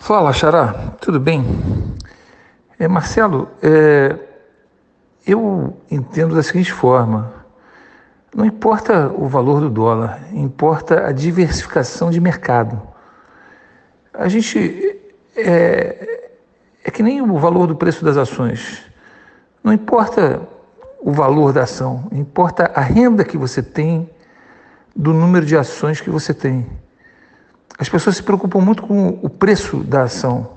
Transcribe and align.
Fala, 0.00 0.32
Xará, 0.32 0.94
tudo 0.98 1.20
bem? 1.20 1.44
É, 2.78 2.88
Marcelo, 2.88 3.48
é, 3.62 4.16
eu 5.26 5.76
entendo 5.90 6.34
da 6.34 6.42
seguinte 6.42 6.72
forma: 6.72 7.30
não 8.34 8.46
importa 8.46 9.08
o 9.08 9.28
valor 9.28 9.60
do 9.60 9.68
dólar, 9.68 10.18
importa 10.32 11.06
a 11.06 11.12
diversificação 11.12 12.10
de 12.10 12.18
mercado. 12.18 12.80
A 14.14 14.26
gente 14.26 14.98
é, 15.36 16.30
é 16.82 16.90
que 16.90 17.02
nem 17.02 17.20
o 17.20 17.38
valor 17.38 17.66
do 17.66 17.76
preço 17.76 18.02
das 18.02 18.16
ações. 18.16 18.82
Não 19.62 19.70
importa 19.70 20.40
o 21.02 21.12
valor 21.12 21.52
da 21.52 21.64
ação, 21.64 22.08
importa 22.10 22.72
a 22.74 22.80
renda 22.80 23.22
que 23.22 23.36
você 23.36 23.62
tem 23.62 24.08
do 24.96 25.12
número 25.12 25.44
de 25.44 25.58
ações 25.58 26.00
que 26.00 26.08
você 26.08 26.32
tem. 26.32 26.66
As 27.80 27.88
pessoas 27.88 28.16
se 28.16 28.22
preocupam 28.22 28.60
muito 28.60 28.82
com 28.82 29.18
o 29.22 29.30
preço 29.30 29.78
da 29.78 30.02
ação. 30.02 30.50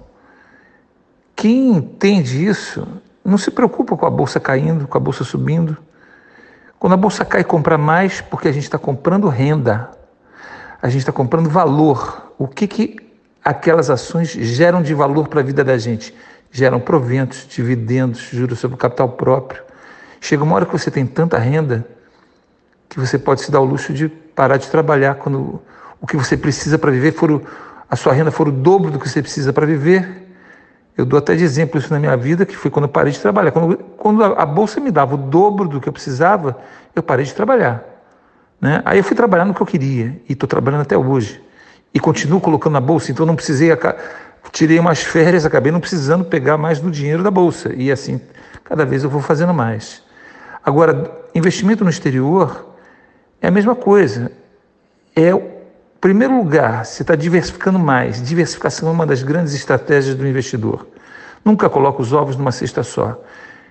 Quem 1.34 1.70
entende 1.70 2.46
isso 2.46 2.86
não 3.24 3.38
se 3.38 3.50
preocupa 3.50 3.96
com 3.96 4.06
a 4.06 4.10
bolsa 4.10 4.42
caindo, 4.42 4.90
com 4.90 4.98
a 4.98 5.00
bolsa 5.00 5.24
subindo. 5.24 5.78
Quando 6.78 6.92
a 6.92 6.98
bolsa 6.98 7.24
cai, 7.24 7.42
compra 7.42 7.78
mais 7.78 8.20
porque 8.20 8.50
a 8.50 8.52
gente 8.52 8.66
está 8.66 8.78
comprando 8.78 9.30
renda, 9.30 9.90
a 10.82 10.90
gente 10.90 11.00
está 11.00 11.14
comprando 11.14 11.50
valor. 11.50 12.34
O 12.38 12.46
que, 12.46 12.68
que 12.68 12.98
aquelas 13.42 13.90
ações 13.90 14.32
geram 14.32 14.82
de 14.82 14.94
valor 14.94 15.30
para 15.30 15.40
a 15.40 15.44
vida 15.44 15.64
da 15.64 15.78
gente? 15.78 16.14
Geram 16.52 16.82
proventos, 16.82 17.48
dividendos, 17.48 18.20
juros 18.34 18.60
sobre 18.60 18.76
o 18.76 18.78
capital 18.78 19.08
próprio. 19.08 19.64
Chega 20.20 20.44
uma 20.44 20.56
hora 20.56 20.66
que 20.66 20.74
você 20.74 20.92
tem 20.92 21.06
tanta 21.06 21.38
renda 21.38 21.88
que 22.90 23.00
você 23.00 23.18
pode 23.18 23.42
se 23.42 23.50
dar 23.50 23.62
o 23.62 23.66
luxo 23.66 23.94
de 23.94 24.10
parar 24.10 24.58
de 24.58 24.68
trabalhar 24.68 25.16
quando 25.16 25.62
o 26.04 26.06
que 26.06 26.18
você 26.18 26.36
precisa 26.36 26.78
para 26.78 26.92
viver 26.92 27.14
for 27.14 27.32
o, 27.32 27.42
a 27.90 27.96
sua 27.96 28.12
renda 28.12 28.30
for 28.30 28.50
o 28.50 28.52
dobro 28.52 28.92
do 28.92 29.00
que 29.00 29.08
você 29.08 29.22
precisa 29.22 29.54
para 29.54 29.66
viver. 29.66 30.28
Eu 30.98 31.06
dou 31.06 31.18
até 31.18 31.34
de 31.34 31.46
exemplo 31.46 31.80
isso 31.80 31.92
na 31.94 31.98
minha 31.98 32.16
vida, 32.18 32.46
que 32.46 32.58
foi 32.58 32.70
quando 32.70 32.86
eu 32.86 32.90
parei 32.90 33.14
de 33.14 33.20
trabalhar. 33.20 33.52
Quando, 33.52 33.78
quando 33.78 34.22
a, 34.22 34.44
a 34.44 34.46
bolsa 34.46 34.82
me 34.82 34.92
dava 34.92 35.16
o 35.16 35.18
dobro 35.18 35.66
do 35.66 35.80
que 35.80 35.88
eu 35.88 35.94
precisava, 35.94 36.58
eu 36.94 37.02
parei 37.02 37.24
de 37.24 37.34
trabalhar. 37.34 37.82
Né? 38.60 38.82
Aí 38.84 38.98
eu 38.98 39.04
fui 39.04 39.16
trabalhar 39.16 39.46
no 39.46 39.54
que 39.54 39.62
eu 39.62 39.66
queria 39.66 40.22
e 40.28 40.34
estou 40.34 40.48
trabalhando 40.48 40.82
até 40.82 40.98
hoje. 40.98 41.42
E 41.94 42.02
continuo 42.02 42.42
colocando 42.42 42.74
na 42.74 42.82
bolsa, 42.82 43.10
então 43.10 43.26
não 43.26 43.36
precisei. 43.36 43.70
Tirei 44.52 44.78
umas 44.80 45.02
férias, 45.02 45.46
acabei 45.46 45.72
não 45.72 45.80
precisando 45.80 46.26
pegar 46.26 46.58
mais 46.58 46.82
do 46.82 46.92
dinheiro 46.92 47.24
da 47.24 47.32
bolsa. 47.32 47.74
E 47.74 47.90
assim, 47.90 48.20
cada 48.66 48.86
vez 48.86 49.06
eu 49.06 49.10
vou 49.10 49.22
fazendo 49.22 49.54
mais. 49.54 50.04
Agora, 50.66 51.10
investimento 51.34 51.82
no 51.86 51.90
exterior 51.90 52.76
é 53.42 53.48
a 53.48 53.52
mesma 53.52 53.74
coisa. 53.74 54.34
É 55.16 55.53
primeiro 56.04 56.36
lugar, 56.36 56.84
você 56.84 57.02
está 57.02 57.16
diversificando 57.16 57.80
mais. 57.80 58.22
Diversificação 58.22 58.90
é 58.90 58.92
uma 58.92 59.06
das 59.06 59.24
grandes 59.24 59.54
estratégias 59.54 60.14
do 60.16 60.28
investidor. 60.28 60.86
Nunca 61.46 61.70
coloca 61.70 62.02
os 62.02 62.12
ovos 62.12 62.36
numa 62.36 62.52
cesta 62.52 62.84
só. 62.84 63.18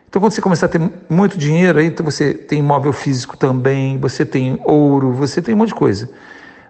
Então, 0.09 0.19
quando 0.19 0.33
você 0.33 0.41
começar 0.41 0.65
a 0.65 0.69
ter 0.71 0.81
muito 1.11 1.37
dinheiro, 1.37 1.79
aí 1.79 1.85
então 1.85 2.03
você 2.03 2.33
tem 2.33 2.61
imóvel 2.61 2.91
físico 2.91 3.37
também, 3.37 3.99
você 3.99 4.25
tem 4.25 4.59
ouro, 4.65 5.13
você 5.13 5.43
tem 5.43 5.55
um 5.55 5.59
monte 5.59 5.69
de 5.69 5.75
coisa. 5.75 6.09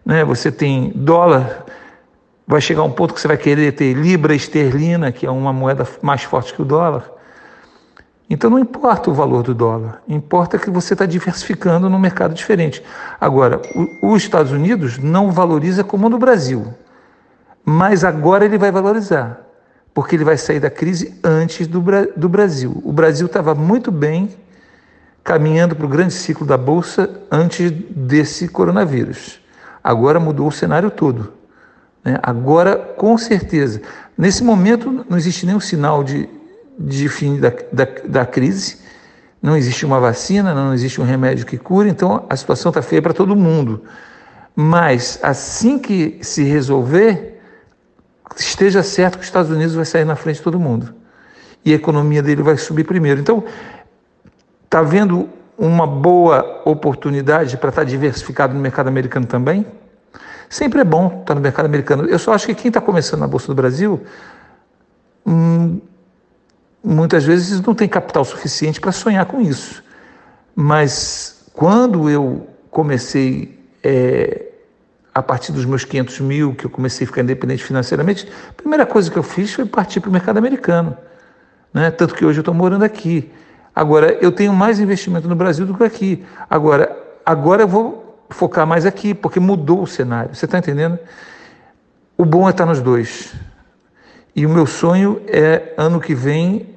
Né? 0.04 0.24
Você 0.24 0.50
tem 0.50 0.90
dólar, 0.96 1.64
vai 2.44 2.60
chegar 2.60 2.82
um 2.82 2.90
ponto 2.90 3.14
que 3.14 3.20
você 3.20 3.28
vai 3.28 3.36
querer 3.36 3.70
ter 3.70 3.92
libra 3.94 4.34
esterlina, 4.34 5.12
que 5.12 5.24
é 5.24 5.30
uma 5.30 5.52
moeda 5.52 5.86
mais 6.02 6.24
forte 6.24 6.52
que 6.52 6.60
o 6.60 6.64
dólar. 6.64 7.08
Então 8.32 8.48
não 8.48 8.58
importa 8.58 9.10
o 9.10 9.12
valor 9.12 9.42
do 9.42 9.54
dólar, 9.54 10.02
importa 10.08 10.58
que 10.58 10.70
você 10.70 10.94
está 10.94 11.04
diversificando 11.04 11.90
num 11.90 11.98
mercado 11.98 12.32
diferente. 12.32 12.82
Agora, 13.20 13.60
os 14.02 14.22
Estados 14.22 14.52
Unidos 14.52 14.96
não 14.96 15.30
valoriza 15.30 15.84
como 15.84 16.08
no 16.08 16.16
Brasil, 16.16 16.72
mas 17.62 18.04
agora 18.04 18.46
ele 18.46 18.56
vai 18.56 18.72
valorizar, 18.72 19.38
porque 19.92 20.16
ele 20.16 20.24
vai 20.24 20.38
sair 20.38 20.60
da 20.60 20.70
crise 20.70 21.14
antes 21.22 21.66
do, 21.66 21.84
do 22.16 22.26
Brasil. 22.26 22.80
O 22.82 22.90
Brasil 22.90 23.26
estava 23.26 23.54
muito 23.54 23.92
bem 23.92 24.30
caminhando 25.22 25.76
para 25.76 25.84
o 25.84 25.88
grande 25.90 26.14
ciclo 26.14 26.46
da 26.46 26.56
Bolsa 26.56 27.10
antes 27.30 27.70
desse 27.70 28.48
coronavírus. 28.48 29.42
Agora 29.84 30.18
mudou 30.18 30.48
o 30.48 30.52
cenário 30.52 30.90
todo. 30.90 31.34
Né? 32.02 32.18
Agora, 32.22 32.76
com 32.76 33.18
certeza, 33.18 33.82
nesse 34.16 34.42
momento 34.42 35.04
não 35.06 35.18
existe 35.18 35.44
nenhum 35.44 35.60
sinal 35.60 36.02
de 36.02 36.40
de 36.78 37.08
fim 37.08 37.38
da, 37.38 37.52
da, 37.72 37.86
da 38.04 38.26
crise. 38.26 38.78
Não 39.40 39.56
existe 39.56 39.84
uma 39.84 39.98
vacina, 39.98 40.54
não 40.54 40.72
existe 40.72 41.00
um 41.00 41.04
remédio 41.04 41.44
que 41.44 41.58
cure, 41.58 41.88
então 41.88 42.24
a 42.30 42.36
situação 42.36 42.70
está 42.70 42.80
feia 42.80 43.02
para 43.02 43.12
todo 43.12 43.34
mundo. 43.34 43.82
Mas 44.54 45.18
assim 45.22 45.78
que 45.78 46.18
se 46.22 46.44
resolver, 46.44 47.40
esteja 48.36 48.82
certo 48.82 49.14
que 49.14 49.22
os 49.22 49.26
Estados 49.26 49.50
Unidos 49.50 49.74
vai 49.74 49.84
sair 49.84 50.04
na 50.04 50.14
frente 50.14 50.36
de 50.36 50.42
todo 50.42 50.60
mundo. 50.60 50.94
E 51.64 51.72
a 51.72 51.76
economia 51.76 52.22
dele 52.22 52.42
vai 52.42 52.56
subir 52.56 52.84
primeiro. 52.84 53.20
Então, 53.20 53.44
está 54.64 54.82
vendo 54.82 55.28
uma 55.56 55.86
boa 55.86 56.62
oportunidade 56.64 57.56
para 57.56 57.68
estar 57.68 57.82
tá 57.82 57.88
diversificado 57.88 58.54
no 58.54 58.60
mercado 58.60 58.88
americano 58.88 59.26
também? 59.26 59.66
Sempre 60.48 60.80
é 60.80 60.84
bom 60.84 61.06
estar 61.06 61.24
tá 61.24 61.34
no 61.34 61.40
mercado 61.40 61.66
americano. 61.66 62.04
Eu 62.04 62.18
só 62.18 62.32
acho 62.32 62.46
que 62.46 62.54
quem 62.54 62.68
está 62.68 62.80
começando 62.80 63.20
na 63.20 63.26
Bolsa 63.26 63.46
do 63.46 63.54
Brasil 63.54 64.02
hum, 65.26 65.80
muitas 66.92 67.24
vezes 67.24 67.60
não 67.60 67.74
tem 67.74 67.88
capital 67.88 68.24
suficiente 68.24 68.80
para 68.80 68.92
sonhar 68.92 69.24
com 69.26 69.40
isso. 69.40 69.82
Mas 70.54 71.46
quando 71.52 72.08
eu 72.08 72.46
comecei, 72.70 73.58
é, 73.82 74.46
a 75.14 75.22
partir 75.22 75.52
dos 75.52 75.64
meus 75.64 75.84
500 75.84 76.20
mil, 76.20 76.54
que 76.54 76.64
eu 76.66 76.70
comecei 76.70 77.04
a 77.04 77.08
ficar 77.08 77.22
independente 77.22 77.64
financeiramente, 77.64 78.30
a 78.48 78.52
primeira 78.52 78.86
coisa 78.86 79.10
que 79.10 79.18
eu 79.18 79.22
fiz 79.22 79.52
foi 79.52 79.64
partir 79.64 80.00
para 80.00 80.08
o 80.08 80.12
mercado 80.12 80.38
americano. 80.38 80.96
Né? 81.72 81.90
Tanto 81.90 82.14
que 82.14 82.24
hoje 82.24 82.38
eu 82.38 82.42
estou 82.42 82.54
morando 82.54 82.84
aqui. 82.84 83.30
Agora, 83.74 84.18
eu 84.20 84.30
tenho 84.30 84.52
mais 84.52 84.80
investimento 84.80 85.28
no 85.28 85.34
Brasil 85.34 85.64
do 85.64 85.74
que 85.74 85.84
aqui. 85.84 86.24
Agora, 86.48 86.94
agora 87.24 87.62
eu 87.62 87.68
vou 87.68 88.26
focar 88.30 88.66
mais 88.66 88.84
aqui, 88.84 89.14
porque 89.14 89.40
mudou 89.40 89.82
o 89.82 89.86
cenário. 89.86 90.34
Você 90.34 90.44
está 90.44 90.58
entendendo? 90.58 90.98
O 92.16 92.24
bom 92.24 92.46
é 92.46 92.50
estar 92.50 92.66
nos 92.66 92.80
dois. 92.80 93.34
E 94.34 94.46
o 94.46 94.48
meu 94.48 94.66
sonho 94.66 95.22
é, 95.26 95.74
ano 95.76 96.00
que 96.00 96.14
vem, 96.14 96.71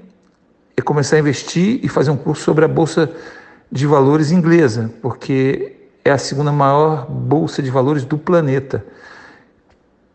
é 0.77 0.81
começar 0.81 1.15
a 1.15 1.19
investir 1.19 1.79
e 1.83 1.87
fazer 1.87 2.11
um 2.11 2.17
curso 2.17 2.43
sobre 2.43 2.65
a 2.65 2.67
Bolsa 2.67 3.11
de 3.71 3.85
Valores 3.85 4.31
inglesa, 4.31 4.91
porque 5.01 5.75
é 6.03 6.11
a 6.11 6.17
segunda 6.17 6.51
maior 6.51 7.09
bolsa 7.09 7.61
de 7.63 7.71
valores 7.71 8.05
do 8.05 8.17
planeta. 8.17 8.85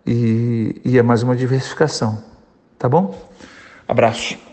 E, 0.07 0.81
e 0.85 0.99
é 0.99 1.03
mais 1.03 1.23
uma 1.23 1.35
diversificação. 1.35 2.23
Tá 2.79 2.89
bom? 2.89 3.19
Abraço. 3.87 4.50